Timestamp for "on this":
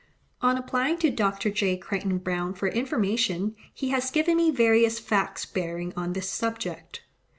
5.95-6.27